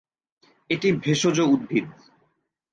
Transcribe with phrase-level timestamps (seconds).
[0.69, 1.85] এটি ভেষজ উদ্ভিদ।